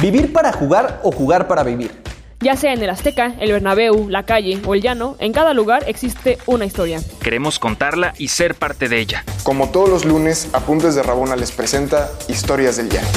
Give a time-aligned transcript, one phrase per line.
[0.00, 1.90] Vivir para jugar o jugar para vivir.
[2.38, 5.82] Ya sea en el Azteca, el Bernabéu, la calle o el llano, en cada lugar
[5.88, 7.00] existe una historia.
[7.20, 9.24] Queremos contarla y ser parte de ella.
[9.42, 13.08] Como todos los lunes, Apuntes de Rabona les presenta Historias del Llano.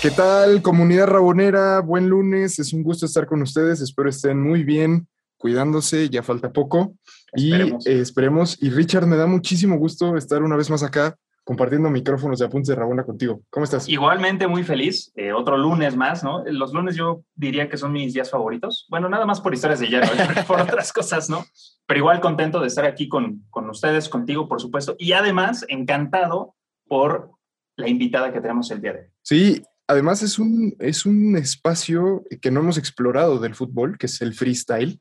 [0.00, 1.80] ¿Qué tal, comunidad rabonera?
[1.80, 3.82] Buen lunes, es un gusto estar con ustedes.
[3.82, 6.94] Espero estén muy bien, cuidándose, ya falta poco.
[7.34, 7.86] Esperemos.
[7.86, 8.56] Y eh, esperemos.
[8.62, 12.68] Y Richard, me da muchísimo gusto estar una vez más acá compartiendo micrófonos de Apuntes
[12.68, 13.42] de Rabona contigo.
[13.50, 13.88] ¿Cómo estás?
[13.88, 16.42] Igualmente muy feliz, eh, otro lunes más, ¿no?
[16.46, 18.86] Los lunes yo diría que son mis días favoritos.
[18.88, 20.08] Bueno, nada más por historias de llano,
[20.48, 21.44] por otras cosas, ¿no?
[21.86, 24.96] Pero igual contento de estar aquí con, con ustedes, contigo, por supuesto.
[24.98, 26.54] Y además, encantado
[26.88, 27.30] por
[27.76, 29.06] la invitada que tenemos el día de hoy.
[29.22, 34.22] Sí, además es un, es un espacio que no hemos explorado del fútbol, que es
[34.22, 34.98] el freestyle.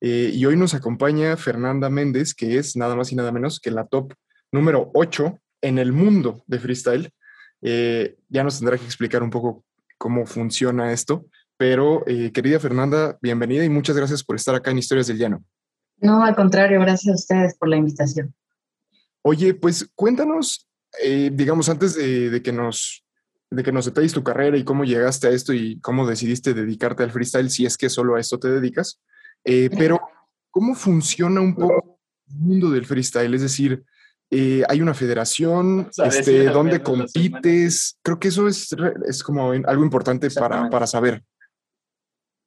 [0.00, 3.70] Eh, y hoy nos acompaña Fernanda Méndez, que es nada más y nada menos que
[3.70, 4.12] la top
[4.50, 7.10] número 8 en el mundo de freestyle.
[7.62, 9.64] Eh, ya nos tendrá que explicar un poco
[9.96, 14.78] cómo funciona esto, pero eh, querida Fernanda, bienvenida y muchas gracias por estar acá en
[14.78, 15.42] Historias del Llano.
[15.96, 18.34] No, al contrario, gracias a ustedes por la invitación.
[19.22, 20.68] Oye, pues cuéntanos,
[21.02, 23.02] eh, digamos, antes de, de, que nos,
[23.50, 27.02] de que nos detalles tu carrera y cómo llegaste a esto y cómo decidiste dedicarte
[27.02, 29.00] al freestyle, si es que solo a esto te dedicas,
[29.44, 30.00] eh, pero
[30.50, 31.98] ¿cómo funciona un poco
[32.28, 33.32] el mundo del freestyle?
[33.32, 33.84] Es decir,
[34.36, 37.96] eh, hay una federación, este, ¿dónde compites?
[38.02, 38.74] Creo que eso es,
[39.06, 41.22] es como algo importante para, para, saber.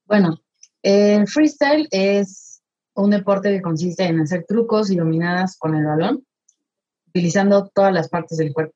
[0.06, 0.38] Bueno,
[0.82, 2.62] el freestyle es
[2.94, 6.26] un deporte que consiste en hacer trucos y dominadas con el balón,
[7.08, 8.76] utilizando todas las partes del cuerpo.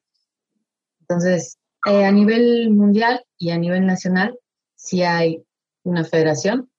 [1.02, 4.40] Entonces, eh, a nivel mundial y a nivel nacional,
[4.76, 5.44] sí hay
[5.84, 6.72] una federación,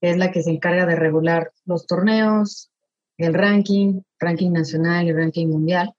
[0.00, 2.70] que es la que se encarga de regular los torneos,
[3.18, 5.94] el ranking, ranking nacional y ranking mundial.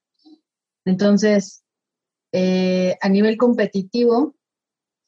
[0.84, 1.62] Entonces,
[2.32, 4.34] eh, a nivel competitivo,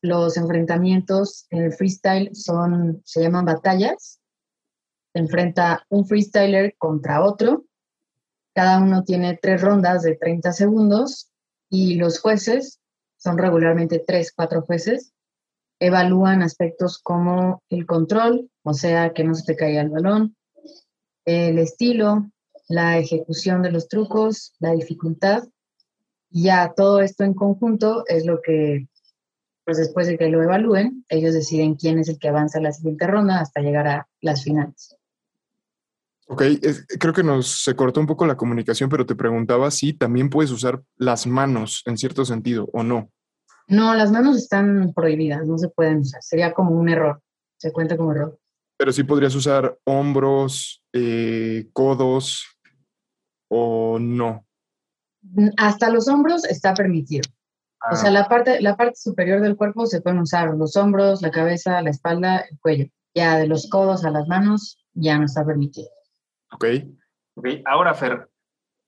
[0.03, 4.20] los enfrentamientos en el freestyle son, se llaman batallas.
[5.12, 7.65] Se enfrenta un freestyler contra otro.
[8.54, 11.31] Cada uno tiene tres rondas de 30 segundos
[11.69, 12.81] y los jueces,
[13.16, 15.12] son regularmente tres, cuatro jueces,
[15.78, 20.37] evalúan aspectos como el control, o sea, que no se te caiga el balón,
[21.25, 22.31] el estilo,
[22.69, 25.44] la ejecución de los trucos, la dificultad.
[26.31, 28.88] Y ya todo esto en conjunto es lo que,
[29.64, 32.72] pues después de que lo evalúen, ellos deciden quién es el que avanza a la
[32.72, 34.97] siguiente ronda hasta llegar a las finales.
[36.28, 39.92] Ok, es, creo que nos se cortó un poco la comunicación, pero te preguntaba si
[39.92, 43.10] también puedes usar las manos en cierto sentido o no.
[43.66, 46.22] No, las manos están prohibidas, no se pueden usar.
[46.22, 47.20] Sería como un error,
[47.56, 48.40] se cuenta como error.
[48.80, 52.46] Pero sí podrías usar hombros, eh, codos
[53.50, 54.46] o no.
[55.58, 57.24] Hasta los hombros está permitido.
[57.78, 57.91] Ah.
[57.92, 61.30] O sea, la parte, la parte superior del cuerpo se pueden usar los hombros, la
[61.30, 62.86] cabeza, la espalda, el cuello.
[63.14, 65.91] Ya de los codos a las manos ya no está permitido.
[66.50, 66.64] Ok.
[67.34, 67.62] okay.
[67.66, 68.30] Ahora, Fer,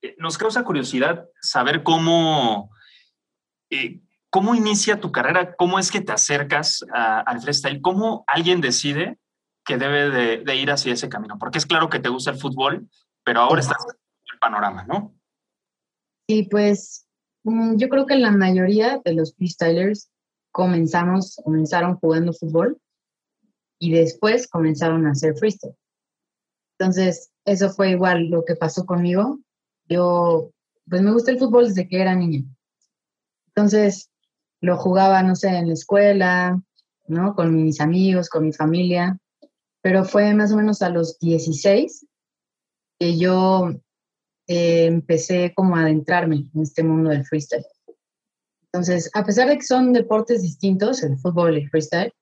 [0.00, 2.70] eh, nos causa curiosidad saber cómo,
[3.68, 8.62] eh, cómo inicia tu carrera, cómo es que te acercas a, al freestyle, cómo alguien
[8.62, 9.18] decide
[9.64, 12.38] que debe de, de, ir hacia ese camino, porque es claro que te gusta el
[12.38, 12.88] fútbol,
[13.24, 13.94] pero ahora estás en
[14.32, 15.14] el panorama, ¿no?
[16.28, 17.06] Sí, pues
[17.44, 20.10] mm, yo creo que la mayoría de los freestylers
[20.50, 22.80] comenzamos, comenzaron jugando fútbol
[23.78, 25.76] y después comenzaron a hacer freestyle.
[26.78, 29.38] Entonces, eso fue igual lo que pasó conmigo.
[29.88, 30.50] Yo,
[30.88, 32.44] pues me gusta el fútbol desde que era niña.
[33.48, 34.10] Entonces,
[34.60, 36.62] lo jugaba, no sé, en la escuela,
[37.08, 37.34] ¿no?
[37.34, 39.18] Con mis amigos, con mi familia.
[39.82, 42.06] Pero fue más o menos a los 16
[42.98, 43.70] que yo
[44.46, 47.66] eh, empecé como a adentrarme en este mundo del freestyle.
[48.72, 52.12] Entonces, a pesar de que son deportes distintos, el fútbol y el freestyle,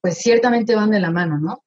[0.00, 1.64] pues ciertamente van de la mano, ¿no?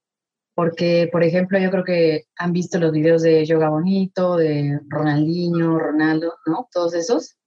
[0.56, 5.78] Porque, por ejemplo, yo creo que han visto los videos de Yoga Bonito, de Ronaldinho,
[5.78, 6.68] Ronaldo, ¿no?
[6.72, 7.38] Todos esos.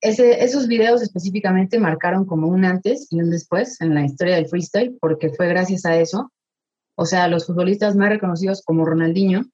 [0.00, 4.96] Esos videos específicamente marcaron como un antes y un después en la historia del freestyle,
[5.00, 6.30] porque fue gracias a eso,
[6.96, 9.44] o sea, los futbolistas más reconocidos como Ronaldinho,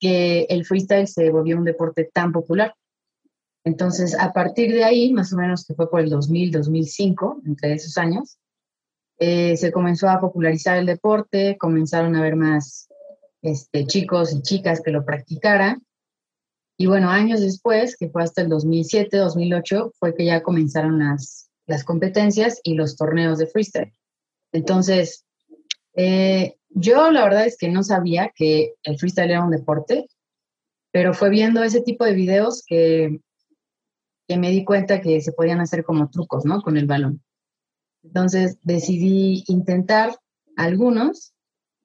[0.00, 2.74] que el freestyle se volvió un deporte tan popular.
[3.64, 7.74] Entonces, a partir de ahí, más o menos que fue por el 2000, 2005, entre
[7.74, 8.38] esos años,
[9.18, 12.88] eh, se comenzó a popularizar el deporte, comenzaron a haber más
[13.42, 15.82] este, chicos y chicas que lo practicaran.
[16.78, 21.50] Y bueno, años después, que fue hasta el 2007, 2008, fue que ya comenzaron las,
[21.66, 23.92] las competencias y los torneos de freestyle.
[24.52, 25.25] Entonces,
[25.96, 30.06] eh, yo la verdad es que no sabía que el freestyle era un deporte,
[30.92, 33.20] pero fue viendo ese tipo de videos que,
[34.28, 36.60] que me di cuenta que se podían hacer como trucos, ¿no?
[36.62, 37.22] Con el balón.
[38.02, 40.14] Entonces decidí intentar
[40.56, 41.34] algunos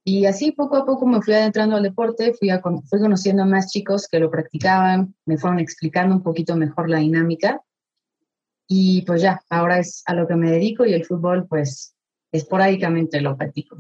[0.04, 2.50] y así poco a poco me fui adentrando al deporte, fui,
[2.90, 7.00] fui conociendo a más chicos que lo practicaban, me fueron explicando un poquito mejor la
[7.00, 7.62] dinámica
[8.68, 11.96] y pues ya, ahora es a lo que me dedico y el fútbol pues
[12.31, 13.78] esporádicamente lo practico.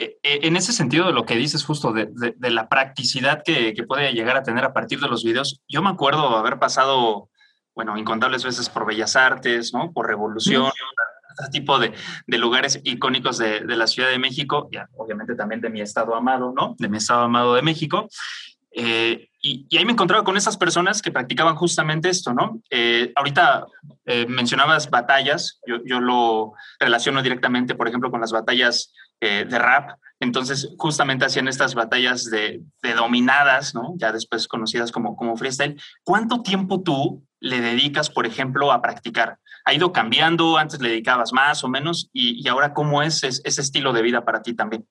[0.00, 2.08] Eh, eh, en ese sentido de lo que dices justo de,
[2.38, 6.38] la practicidad que, puede llegar a tener a partir de los videos, yo me acuerdo
[6.38, 7.28] haber pasado,
[7.74, 9.92] bueno, incontables veces por Bellas Artes, ¿no?
[9.92, 10.70] Por Revolución,
[11.52, 11.92] tipo de,
[12.28, 16.76] lugares icónicos de, la Ciudad de México, y obviamente también de mi estado amado, ¿no?
[16.78, 18.08] De mi estado amado de México.
[18.72, 22.62] Eh, y, ahí me encontraba con esas personas que practicaban justamente esto, ¿no?
[22.70, 23.66] Eh, ahorita
[24.06, 29.98] eh, mencionabas batallas, yo, yo, lo relaciono directamente, por ejemplo, con las batallas de rap,
[30.18, 33.94] entonces justamente hacían estas batallas de, de, dominadas, ¿no?
[33.96, 35.80] Ya después conocidas como, como freestyle.
[36.02, 39.38] ¿Cuánto tiempo tú le dedicas, por ejemplo, a practicar?
[39.64, 43.92] ha ido cambiando, antes le dedicabas más o menos, y, ahora cómo es, ese estilo
[43.92, 44.86] de vida para ti también.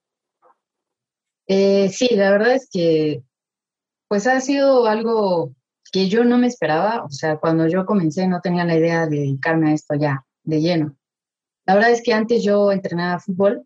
[1.48, 3.24] Eh, sí, la verdad es que
[4.08, 5.54] pues ha sido algo
[5.92, 9.18] que yo no me esperaba, o sea, cuando yo comencé no tenía la idea de
[9.18, 10.96] dedicarme a esto ya, de lleno.
[11.66, 13.66] La verdad es que antes yo entrenaba fútbol,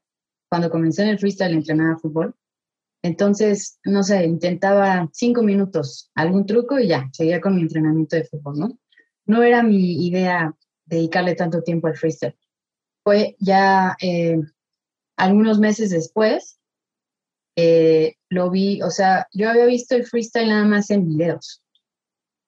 [0.53, 2.35] cuando comencé en el freestyle entrenaba fútbol,
[3.01, 8.25] entonces, no sé, intentaba cinco minutos, algún truco y ya, seguía con mi entrenamiento de
[8.25, 8.79] fútbol, ¿no?
[9.25, 10.55] No era mi idea
[10.85, 12.37] dedicarle tanto tiempo al freestyle.
[13.03, 14.37] Fue ya eh,
[15.17, 16.59] algunos meses después,
[17.55, 21.63] eh, lo vi, o sea, yo había visto el freestyle nada más en videos.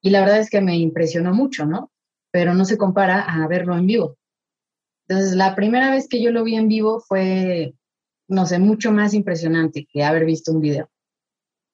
[0.03, 1.91] Y la verdad es que me impresionó mucho, ¿no?
[2.29, 4.19] Pero no se compara a verlo en vivo.
[5.07, 7.73] Entonces, la primera vez que yo lo vi en vivo fue,
[8.27, 10.89] no sé, mucho más impresionante que haber visto un video.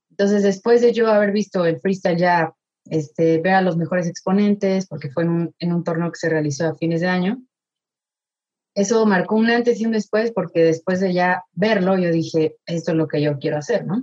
[0.10, 2.54] Entonces, después de yo haber visto el freestyle ya
[2.86, 6.76] este, ver a los mejores exponentes, porque fue en un, torneo que se realizó a
[6.76, 7.42] fines de año.
[8.76, 12.92] Eso marcó un antes y un después, porque después de ya verlo, yo dije, esto
[12.92, 14.02] es lo que yo quiero hacer, ¿no?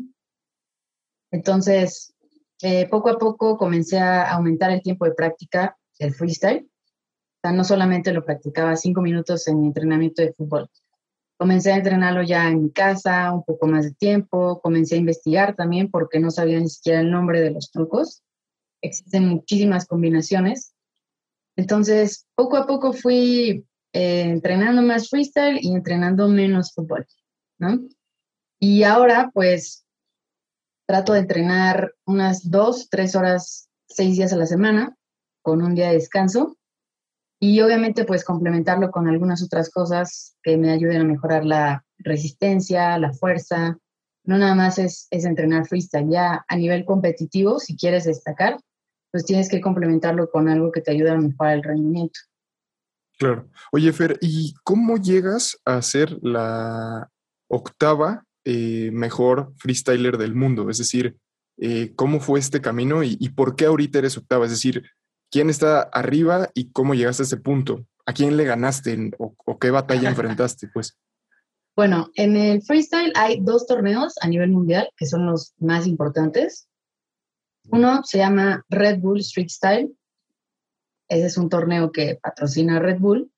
[1.31, 2.15] Entonces,
[2.62, 6.69] eh, poco a poco comencé a aumentar el tiempo de práctica del freestyle.
[6.69, 10.69] O sea, no solamente lo practicaba cinco minutos en mi entrenamiento de fútbol.
[11.38, 14.61] Comencé a entrenarlo ya en casa, un poco más de tiempo.
[14.61, 18.23] Comencé a investigar también porque no sabía ni siquiera el nombre de los trucos
[18.82, 20.75] existen muchísimas combinaciones.
[21.56, 27.06] Entonces, poco a poco fui eh, entrenando más freestyle y entrenando menos fútbol,
[27.58, 27.81] ¿no?
[28.61, 29.85] Y ahora, pues,
[30.87, 34.96] trato de entrenar unas dos, tres horas, seis días a la semana,
[35.43, 36.57] con un día de descanso.
[37.40, 42.99] Y obviamente, pues, complementarlo con algunas otras cosas que me ayuden a mejorar la resistencia,
[42.99, 43.79] la fuerza.
[44.25, 48.58] No nada más es, es entrenar freestyle, ya a nivel competitivo, si quieres destacar,
[49.11, 52.20] pues tienes que complementarlo con algo que te ayude a mejorar el rendimiento.
[53.19, 53.49] Claro.
[53.73, 57.11] Oye, Fer, ¿y cómo llegas a ser la
[57.49, 60.70] octava eh, mejor freestyler del mundo?
[60.70, 61.17] Es decir,
[61.61, 64.44] eh, ¿cómo fue este camino y, por qué ahorita eres octava?
[64.44, 64.85] Es decir,
[65.30, 67.86] ¿quién está arriba y cómo llegaste a ese punto?
[68.06, 70.69] ¿A quién le ganaste o, o qué batalla enfrentaste?
[70.69, 70.96] Pues.
[71.76, 76.69] Bueno, en el freestyle hay dos torneos a nivel mundial que son los más importantes.
[77.70, 79.92] Uno se llama Red Bull Street Style.
[81.08, 83.30] Ese es un torneo que patrocina Red Bull.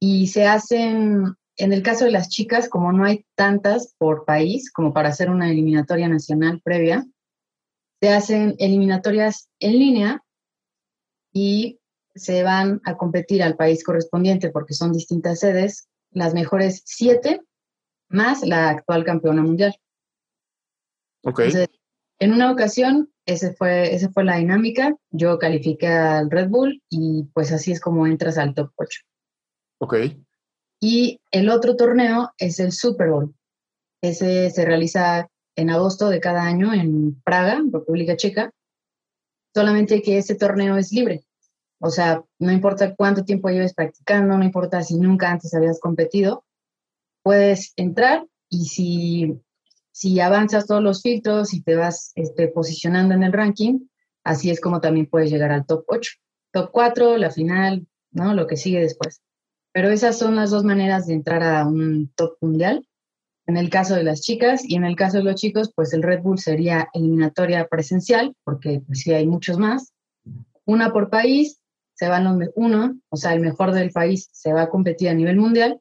[0.00, 4.70] Y se hacen, en el caso de las chicas, como no hay tantas por país
[4.72, 7.06] como para hacer una eliminatoria nacional previa,
[8.00, 10.22] se hacen eliminatorias en línea
[11.32, 11.80] y
[12.14, 17.40] se van a competir al país correspondiente porque son distintas sedes, las mejores siete
[18.08, 19.74] más la actual campeona mundial.
[21.24, 21.40] Ok.
[22.18, 24.96] en una ocasión ese fue, esa fue la dinámica.
[25.10, 29.00] Yo califiqué al Red Bull y pues así es como entras al top 8.
[29.78, 29.96] Ok.
[30.80, 33.34] Y el otro torneo es el Super Bowl.
[34.02, 38.50] Ese se realiza en agosto de cada año en Praga, República Checa.
[39.54, 41.24] Solamente que ese torneo es libre.
[41.80, 46.44] O sea, no importa cuánto tiempo lleves practicando, no importa si nunca antes habías competido,
[47.22, 49.42] puedes entrar y si
[49.92, 53.80] si avanzas todos los filtros y te vas este, posicionando en el ranking,
[54.24, 56.12] así es como también puedes llegar al top 8.
[56.50, 58.34] Top 4, la final, ¿no?
[58.34, 59.22] Lo que sigue después.
[59.72, 62.86] Pero esas son las dos maneras de entrar a un top mundial.
[63.52, 66.02] En el caso de las chicas y en el caso de los chicos, pues el
[66.02, 69.92] Red Bull sería eliminatoria presencial, porque pues sí hay muchos más.
[70.64, 71.60] Una por país,
[71.92, 75.14] se van los uno, o sea, el mejor del país se va a competir a
[75.14, 75.78] nivel mundial.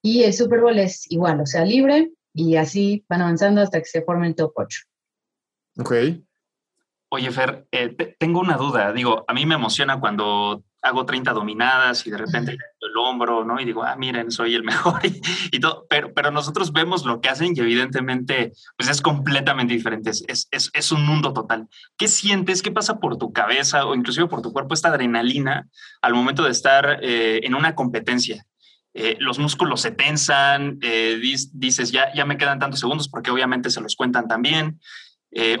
[0.00, 3.84] Y el Super Bowl es igual, o sea, libre, y así van avanzando hasta que
[3.84, 4.80] se forme el top 8.
[5.80, 5.92] Ok.
[7.10, 8.90] Oye, Fer, eh, tengo una duda.
[8.94, 13.60] Digo, a mí me emociona cuando hago 30 dominadas y de repente el hombro, ¿no?
[13.60, 15.00] Y digo, ah, miren, soy el mejor
[15.52, 15.86] y, todo.
[15.88, 20.10] Pero, pero nosotros vemos lo que hacen y evidentemente, pues es completamente diferente.
[20.10, 21.68] Es, es, es un mundo total.
[21.96, 22.62] ¿Qué sientes?
[22.62, 25.68] ¿Qué pasa por tu cabeza o inclusive por tu cuerpo esta adrenalina
[26.00, 28.46] al momento de estar eh, en una competencia?
[28.92, 31.20] Eh, los músculos se tensan, eh,
[31.52, 34.80] dices, ya, ya me quedan tantos segundos porque obviamente se los cuentan también,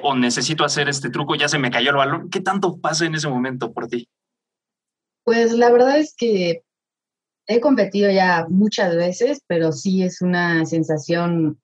[0.02, 2.28] o necesito hacer este truco, ya se me cayó el balón.
[2.28, 4.08] ¿Qué tanto pasa en ese momento por ti?
[5.30, 6.64] Pues la verdad es que
[7.46, 11.60] he competido ya muchas veces, pero sí es una sensación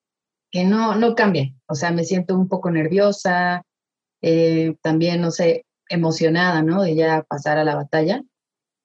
[0.52, 1.52] que no, no cambia.
[1.66, 3.64] O sea, me siento un poco nerviosa,
[4.23, 6.85] eh, también, no sé, emocionada, ¿no?
[6.85, 8.23] De ya pasar a la batalla.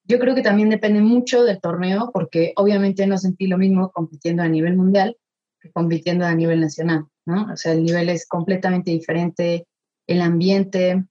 [0.05, 4.41] Yo creo que también depende mucho del torneo, porque obviamente no sentí lo mismo compitiendo
[4.41, 5.15] a nivel mundial
[5.59, 7.53] que compitiendo a nivel nacional, ¿no?
[7.53, 9.67] O sea, el nivel es completamente diferente,
[10.07, 11.05] el ambiente,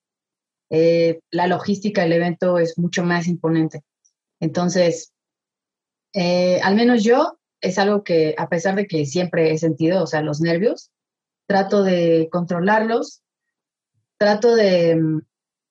[0.70, 3.82] eh, la logística del evento es mucho más imponente.
[4.40, 5.12] Entonces,
[6.14, 10.06] eh, al menos yo, es algo que a pesar de que siempre he sentido, o
[10.06, 10.90] sea, los nervios,
[11.46, 13.22] trato de controlarlos,
[14.16, 15.20] trato de mm,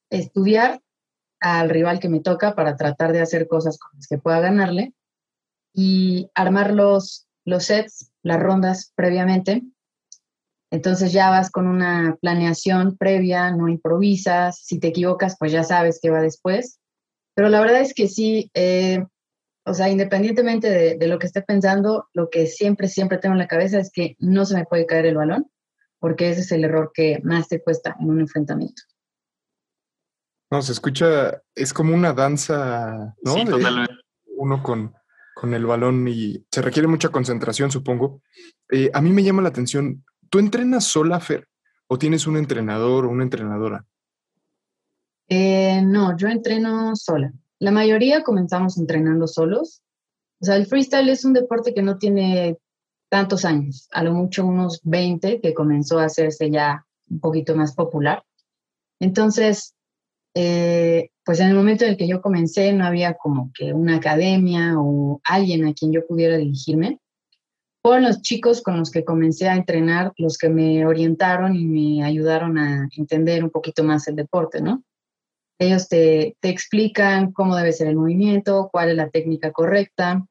[0.10, 0.82] estudiar
[1.40, 4.94] al rival que me toca para tratar de hacer cosas con las que pueda ganarle
[5.74, 9.64] y armar los, los sets, las rondas previamente
[10.72, 16.00] entonces ya vas con una planeación previa, no improvisas, si te equivocas, pues ya sabes
[16.02, 16.80] qué va después.
[17.36, 19.04] Pero la verdad es que sí, eh,
[19.66, 23.48] o sea, independientemente de, lo que esté pensando, lo que siempre, siempre tengo en la
[23.48, 25.50] cabeza es que no se me puede caer el balón,
[26.00, 28.82] porque ese es el error que más te cuesta en un enfrentamiento.
[30.52, 33.34] No, se escucha, es como una danza, ¿no?
[33.34, 33.94] Sí, totalmente.
[34.38, 34.96] uno con,
[35.36, 38.22] con el balón y se requiere mucha concentración, supongo.
[38.72, 41.48] Eh, a mí me llama la atención, ¿Tú entrenas sola, Fer?
[41.88, 43.86] ¿O tienes un entrenador o una entrenadora?
[45.28, 47.34] Eh, no, yo entreno sola.
[47.60, 49.82] La mayoría comenzamos entrenando solos.
[50.40, 52.58] O sea, el freestyle es un deporte que no tiene
[53.10, 57.74] tantos años, a lo mucho unos 20, que comenzó a hacerse ya un poquito más
[57.74, 58.24] popular.
[59.00, 59.76] Entonces,
[60.36, 63.96] eh, pues en el momento en el que yo comencé no había como que una
[63.96, 67.00] academia o alguien a quien yo pudiera dirigirme
[67.90, 72.04] fueron los chicos con los que comencé a entrenar los que me orientaron y me
[72.04, 74.84] ayudaron a entender un poquito más el deporte, ¿no?
[75.58, 80.24] Ellos te, te explican cómo debe ser el movimiento, cuál es la técnica correcta,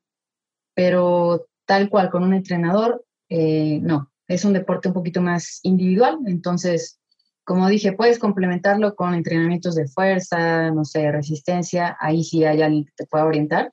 [0.73, 6.21] pero tal cual con un entrenador, eh, no, es un deporte un poquito más individual,
[6.27, 7.01] entonces,
[7.43, 12.85] como dije, puedes complementarlo con entrenamientos de fuerza, no sé, resistencia, ahí sí hay alguien
[12.85, 13.73] que te pueda orientar,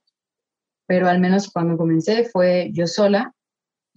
[0.88, 3.35] pero al menos cuando comencé fue yo sola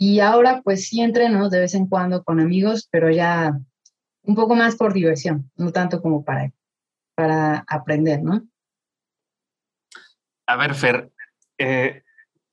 [0.00, 3.58] y ahora pues sí entreno de vez en cuando con amigos, pero ya
[4.22, 6.52] un poco más por diversión, no tanto como para,
[7.16, 8.46] para aprender, ¿no?
[10.46, 11.10] A ver, Fer,
[11.58, 12.02] eh,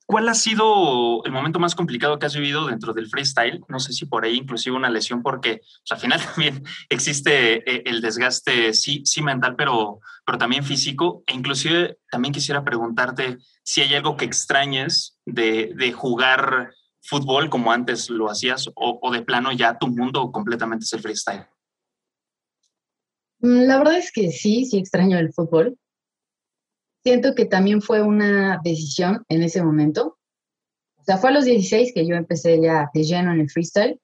[0.06, 3.62] ¿cuál ha sido el momento más complicado que has vivido dentro del freestyle?
[3.68, 7.84] No sé si por ahí inclusive una lesión, porque pues, al final también existe eh,
[7.86, 11.22] el desgaste, sí, sí mental, pero, pero también físico.
[11.28, 16.72] E inclusive también quisiera preguntarte si hay algo que extrañes de, de jugar
[17.06, 21.46] fútbol como antes lo hacías o, de plano ya tu mundo completamente es el freestyle?
[23.40, 25.78] Mm, la verdad es que sí, sí extraño el fútbol.
[27.02, 30.18] Siento que también fue una decisión en ese momento.
[30.96, 34.00] O sea, fue a los 16 que yo empecé ya de lleno en el freestyle,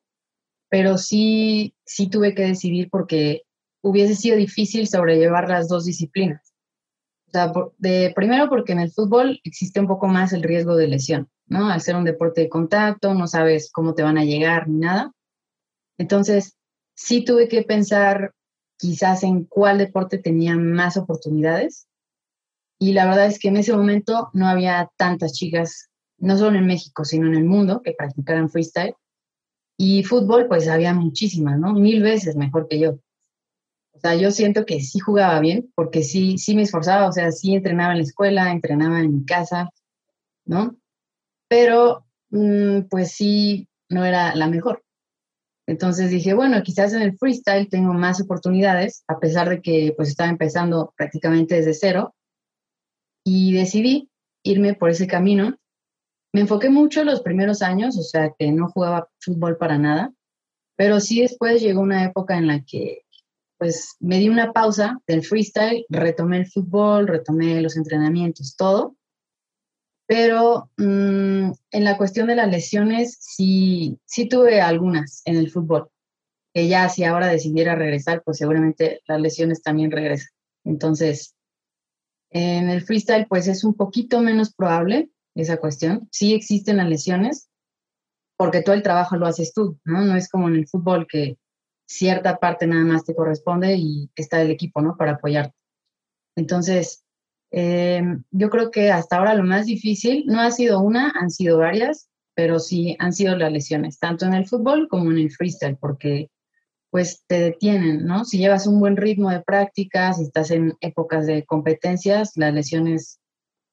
[0.68, 3.42] pero sí, sí tuve que decidir porque
[3.82, 6.51] hubiese sido difícil sobrellevar las dos disciplinas.
[7.78, 11.28] De, primero porque en el fútbol existe un poco más el riesgo de lesión.
[11.46, 11.68] ¿no?
[11.68, 15.12] Al ser un deporte de contacto, no sabes cómo te van a llegar ni nada.
[15.98, 16.56] Entonces,
[16.94, 18.32] sí tuve que pensar
[18.78, 21.86] quizás en cuál deporte tenía más oportunidades.
[22.78, 26.66] Y la verdad es que en ese momento no había tantas chicas, no solo en
[26.66, 28.94] México, sino en el mundo, que practicaran freestyle.
[29.78, 31.72] Y fútbol, pues había muchísimas, ¿no?
[31.74, 32.98] Mil veces mejor que yo.
[34.02, 37.54] Sea, yo siento que sí jugaba bien, porque sí, sí me esforzaba, o sea, sí
[37.54, 39.71] entrenaba en la escuela, entrenaba en mi casa,
[40.44, 40.76] ¿no?
[41.52, 44.82] pero mm, pues sí, no era la mejor.
[45.66, 50.09] Entonces dije, bueno, quizás en el freestyle tengo más oportunidades, a pesar de que pues
[50.09, 52.14] estaba empezando prácticamente desde cero,
[53.23, 54.09] y decidí
[54.42, 55.59] irme por ese camino.
[56.32, 60.11] Me enfoqué mucho los primeros años, o sea, que no jugaba fútbol para nada,
[60.75, 63.02] pero sí después llegó una época en la que
[63.62, 68.97] pues me di una pausa del freestyle, retomé el fútbol, retomé los entrenamientos, todo,
[70.04, 75.90] pero mm, en la cuestión de las lesiones, sí, sí tuve algunas en el fútbol,
[76.52, 80.31] que ya si ahora decidiera regresar, pues seguramente las lesiones también regresan.
[80.64, 81.37] Entonces,
[82.31, 86.09] En el freestyle, pues es un poquito menos probable esa cuestión.
[86.11, 87.49] Sí existen las lesiones,
[88.37, 90.00] porque todo el trabajo lo haces tú, ¿no?
[90.04, 91.38] No es como en el fútbol que
[91.92, 94.96] cierta parte nada más te corresponde y está el equipo, ¿no?
[94.96, 95.54] Para apoyarte.
[96.37, 97.04] Entonces,
[97.50, 101.58] em, yo creo que hasta ahora lo más difícil no ha sido una, han sido
[101.58, 105.76] varias, pero sí han sido las lesiones, tanto en el fútbol como en el freestyle,
[105.76, 106.30] porque
[106.90, 108.25] pues te detienen, ¿no?
[108.25, 113.18] Si llevas un buen ritmo de práctica, si estás en épocas de competencias, las lesiones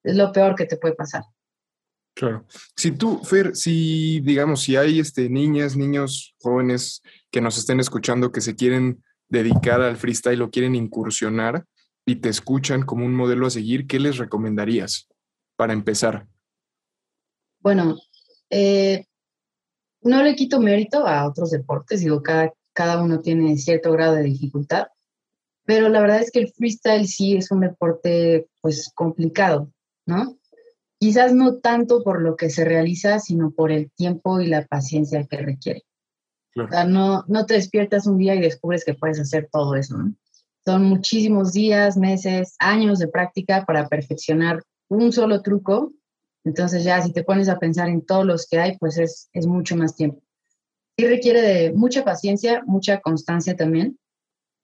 [0.04, 1.24] es lo peor que te puede pasar.
[2.20, 2.46] Claro.
[2.76, 8.34] Si tú, Fer, si digamos, si hay este, niñas, niños, jóvenes que nos estén escuchando
[8.34, 11.64] que se quieren dedicar al freestyle o quieren incursionar
[12.06, 15.08] y te escuchan como un modelo a seguir, ¿qué les recomendarías
[15.56, 16.28] para empezar?
[17.62, 17.98] Bueno,
[18.50, 19.06] eh,
[20.02, 24.24] no le quito mérito a otros deportes, digo, cada, cada uno tiene cierto grado de
[24.24, 24.88] dificultad,
[25.64, 29.72] pero la verdad es que el freestyle sí es un deporte pues complicado,
[30.06, 30.38] ¿no?
[31.00, 35.26] Quizás no tanto por lo que se realiza, sino por el tiempo y la paciencia
[35.26, 35.84] que requiere.
[36.56, 39.98] O sea, no, no te despiertas un día y descubres que puedes hacer todo eso.
[39.98, 40.14] ¿no?
[40.66, 45.94] Son muchísimos días, meses, años de práctica para perfeccionar un solo truco.
[46.44, 49.48] Entonces ya si te pones a pensar en todos los que hay, pues es, es
[49.48, 50.22] mucho más tiempo.
[50.98, 53.98] Sí requiere de mucha paciencia, mucha constancia también,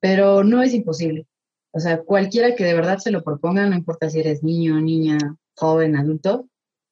[0.01, 1.27] pero no es imposible.
[1.71, 5.17] O sea, cualquiera que de verdad se lo proponga, no importa si eres niño, niña,
[5.55, 6.47] joven, adulto,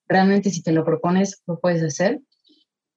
[0.07, 2.21] realmente si te lo propones, lo puedes hacer.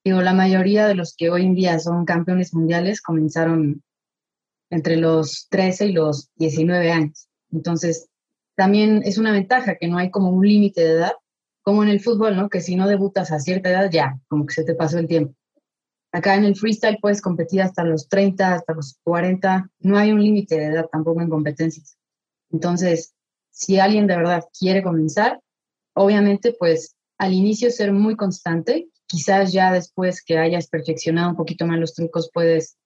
[0.04, 3.82] Digo, la mayoría de los que hoy en día son campeones mundiales comenzaron
[4.70, 7.28] entre los 13 y los 19 años.
[7.50, 8.08] Entonces,
[8.56, 11.12] también es una ventaja que no hay como un límite de edad,
[11.62, 12.48] como en el fútbol, ¿no?
[12.48, 15.34] Que si no debutas a cierta edad, ya, como que se te pasó el tiempo.
[16.12, 20.22] Acá en el freestyle puedes competir hasta los 30, hasta los 40, no hay un
[20.22, 21.98] límite de edad tampoco en competencias.
[22.50, 23.14] Entonces,
[23.50, 25.40] si alguien de verdad quiere comenzar,
[25.96, 31.66] Obviamente, pues al inicio ser muy constante, quizás ya después que hayas perfeccionado un poquito
[31.66, 32.76] más los trucos puedes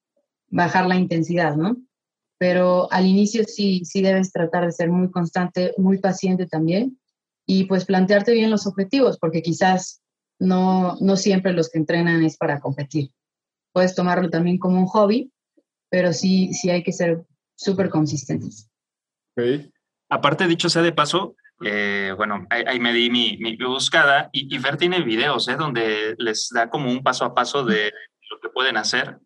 [0.49, 1.77] bajar la intensidad, ¿no?
[2.39, 7.01] Pero al inicio sí, sí debes tratar de ser muy constante, muy paciente también
[7.47, 10.01] y pues plantearte bien los objetivos, porque quizás
[10.39, 13.11] no, no siempre los que entrenan es para competir.
[13.73, 15.33] Puedes tomarlo también como un hobby,
[15.89, 17.25] pero sí, sí hay que ser
[17.57, 18.71] súper consistentes.
[20.09, 24.59] Aparte, dicho sea de paso, eh, bueno, ahí, me di mi, mi buscada y, y,
[24.59, 25.57] Fer tiene videos ¿eh?
[25.57, 27.93] donde les da como un paso a paso de
[28.31, 29.19] lo que pueden hacer.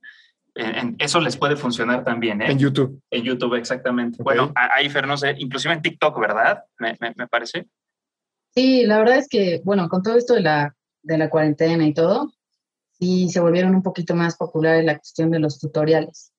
[0.56, 2.42] En, eso les puede funcionar también.
[2.42, 2.50] ¿eh?
[2.50, 3.00] En YouTube.
[3.10, 4.22] En YouTube, exactamente.
[4.22, 6.64] Bueno, ahí Fer, no sé, inclusive en TikTok, ¿verdad?
[6.78, 7.68] Me, me, me, parece.
[8.54, 11.94] Sí, la verdad es que, bueno, con todo esto de la, de la cuarentena y
[11.94, 12.32] todo,
[12.98, 16.32] sí se volvieron un poquito más populares la cuestión de los tutoriales.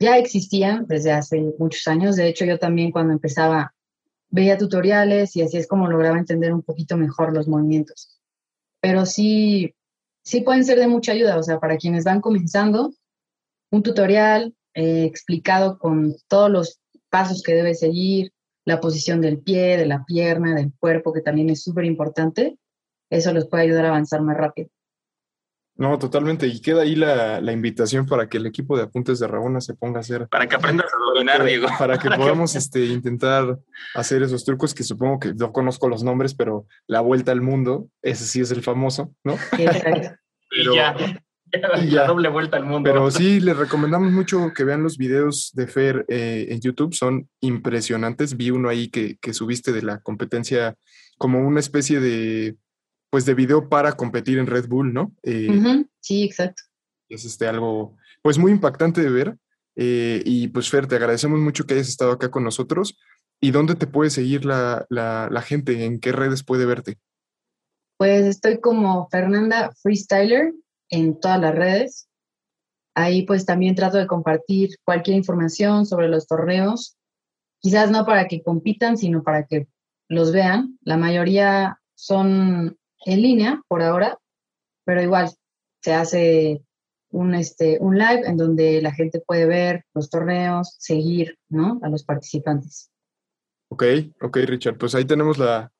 [0.00, 2.16] Ya existían desde hace muchos años.
[2.16, 3.75] De hecho, yo también cuando empezaba
[4.30, 8.20] veía tutoriales y así es como lograba entender un poquito mejor los movimientos.
[8.80, 9.74] Pero sí,
[10.22, 12.92] sí pueden ser de mucha ayuda, o sea, para quienes van comenzando,
[13.70, 18.32] un tutorial eh, explicado con todos los pasos que debe seguir,
[18.64, 22.58] la posición del pie, de la pierna, del cuerpo, que también es súper importante,
[23.10, 24.68] eso les puede ayudar a avanzar más rápido.
[25.78, 26.46] No, totalmente.
[26.46, 29.74] Y queda ahí la, la, invitación para que el equipo de apuntes de Rabona se
[29.74, 30.26] ponga a hacer.
[30.28, 31.68] Para que aprendas a dominar, Diego.
[31.78, 33.58] Para que podamos este, intentar
[33.94, 37.88] hacer esos trucos que supongo que no conozco los nombres, pero la vuelta al mundo,
[38.02, 39.36] ese sí es el famoso, ¿no?
[39.50, 40.12] pero,
[40.50, 40.96] y ya.
[41.82, 42.06] Y ya.
[42.06, 42.90] doble vuelta al mundo.
[42.90, 47.28] Pero sí, les recomendamos mucho que vean los videos de Fer eh, en YouTube, son
[47.40, 48.36] impresionantes.
[48.36, 50.74] Vi uno ahí que, que subiste de la competencia
[51.18, 52.56] como una especie de
[53.10, 55.14] pues de video para competir en Red Bull, ¿no?
[55.22, 56.62] Eh, sí, exacto.
[57.08, 59.36] Es este algo, pues muy impactante de ver.
[59.76, 62.98] Eh, y pues Fer, te agradecemos mucho que hayas estado acá con nosotros.
[63.40, 65.84] ¿Y dónde te puede seguir la, la, gente?
[65.84, 66.98] ¿En qué redes puede verte?
[67.98, 70.54] Pues estoy como Fernanda Freestyler
[70.88, 72.08] en todas las redes.
[72.94, 76.96] Ahí pues también trato de compartir cualquier información sobre los torneos.
[77.60, 79.68] Quizás no para que compitan, sino para que
[80.08, 80.78] los vean.
[80.82, 84.18] La mayoría son en línea por ahora,
[84.84, 85.30] pero igual
[85.80, 86.62] se hace
[87.10, 91.80] un, este, un live en donde la gente puede ver los torneos, seguir ¿no?
[91.82, 92.90] a los participantes.
[93.68, 93.84] Ok,
[94.20, 94.78] ok, Richard.
[94.78, 95.72] Pues ahí tenemos la,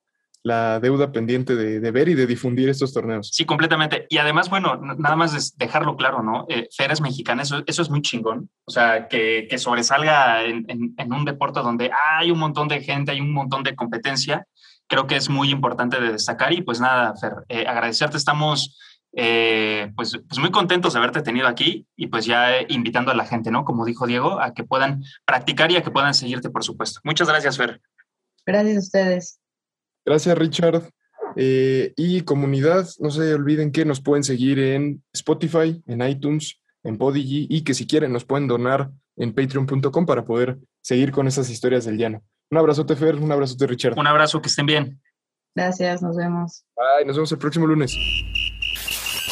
[0.43, 3.29] la deuda pendiente de, de, ver y de difundir estos torneos.
[3.33, 4.07] Sí, completamente.
[4.09, 6.45] Y además, bueno, nada más dejarlo claro, ¿no?
[6.49, 8.49] Eh, Feres mexicanas, eso, eso, es muy chingón.
[8.65, 12.81] O sea, que, que sobresalga en, en, en, un deporte donde hay un montón de
[12.81, 14.45] gente, hay un montón de competencia
[14.87, 18.77] creo que es muy importante de destacar y pues nada, Fer, eh, agradecerte, estamos
[19.13, 23.25] eh, pues, pues, muy contentos de haberte tenido aquí y pues ya invitando a la
[23.25, 23.65] gente, ¿no?
[23.65, 26.99] Como dijo Diego, a que puedan practicar y a que puedan seguirte, por supuesto.
[27.03, 27.81] Muchas gracias, Fer.
[28.45, 29.39] Gracias a ustedes.
[30.05, 30.89] Gracias, Richard.
[31.35, 36.97] Eh, y comunidad, no se olviden que nos pueden seguir en Spotify, en iTunes, en
[36.97, 41.49] Podigy y que si quieren nos pueden donar en patreon.com para poder seguir con esas
[41.49, 42.23] historias del llano.
[42.49, 43.97] Un abrazote, Fer, un abrazote, Richard.
[43.97, 45.01] Un abrazo, que estén bien.
[45.55, 46.63] Gracias, nos vemos.
[46.75, 47.95] Bye, nos vemos el próximo lunes.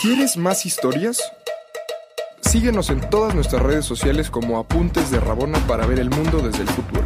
[0.01, 1.21] ¿Quieres más historias?
[2.41, 6.63] Síguenos en todas nuestras redes sociales como Apuntes de Rabona para ver el mundo desde
[6.63, 7.03] el futuro.